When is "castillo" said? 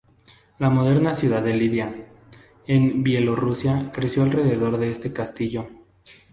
5.13-5.67